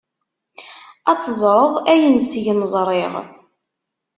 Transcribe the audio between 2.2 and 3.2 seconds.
seg-m ẓriɣ.